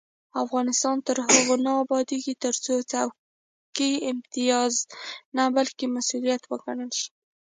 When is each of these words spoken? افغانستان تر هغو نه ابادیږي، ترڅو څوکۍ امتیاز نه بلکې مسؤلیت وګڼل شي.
افغانستان 0.43 0.95
تر 1.07 1.17
هغو 1.27 1.55
نه 1.65 1.71
ابادیږي، 1.83 2.33
ترڅو 2.43 2.75
څوکۍ 2.91 3.93
امتیاز 4.11 4.73
نه 5.37 5.43
بلکې 5.55 5.85
مسؤلیت 5.95 6.41
وګڼل 6.51 6.91
شي. 6.99 7.09